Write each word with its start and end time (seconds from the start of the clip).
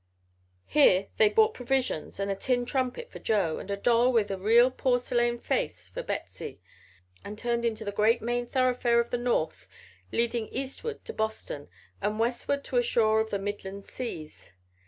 Here 0.65 1.09
they 1.17 1.29
bought 1.29 1.53
provisions 1.53 2.19
and 2.19 2.31
a 2.31 2.35
tin 2.35 2.65
trumpet 2.65 3.11
for 3.11 3.19
Joe, 3.19 3.59
and 3.59 3.69
a 3.69 3.77
doll 3.77 4.11
with 4.11 4.31
a 4.31 4.35
real 4.39 4.71
porcelain 4.71 5.37
face 5.37 5.89
for 5.89 6.01
Betsey, 6.01 6.59
and 7.23 7.37
turned 7.37 7.65
into 7.65 7.85
the 7.85 7.91
great 7.91 8.19
main 8.19 8.47
thoroughfare 8.47 8.99
of 8.99 9.11
the 9.11 9.19
north 9.19 9.67
leading 10.11 10.47
eastward 10.47 11.05
to 11.05 11.13
Boston 11.13 11.69
and 12.01 12.17
westward 12.17 12.63
to 12.63 12.77
a 12.77 12.81
shore 12.81 13.19
of 13.19 13.29
the 13.29 13.37
midland 13.37 13.85
seas. 13.85 14.53